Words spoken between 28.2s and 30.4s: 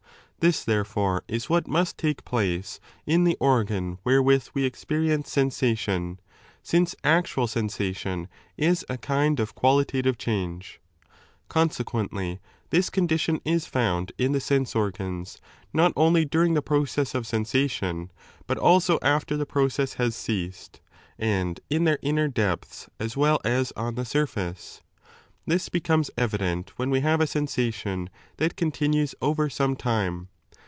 that continues over some time.